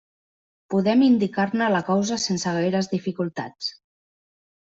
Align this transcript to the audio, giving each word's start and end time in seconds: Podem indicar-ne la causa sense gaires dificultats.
Podem 0.73 1.01
indicar-ne 1.07 1.67
la 1.75 1.83
causa 1.89 2.17
sense 2.23 2.53
gaires 2.57 2.91
dificultats. 2.97 3.71